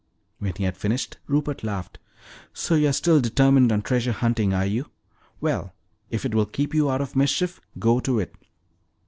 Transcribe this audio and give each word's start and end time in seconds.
When 0.39 0.53
he 0.57 0.63
had 0.63 0.77
finished, 0.77 1.17
Rupert 1.27 1.63
laughed. 1.63 1.99
"So 2.55 2.73
you 2.73 2.87
are 2.89 2.91
still 2.91 3.21
determined 3.21 3.71
on 3.71 3.83
treasure 3.83 4.13
hunting, 4.13 4.51
are 4.51 4.65
you? 4.65 4.89
Well, 5.39 5.75
if 6.09 6.25
it 6.25 6.33
will 6.33 6.47
keep 6.47 6.73
you 6.73 6.89
out 6.89 7.01
of 7.01 7.15
mischief, 7.15 7.61
go 7.77 7.99
to 7.99 8.19
it." 8.21 8.33